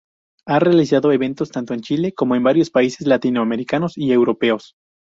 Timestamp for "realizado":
0.57-1.11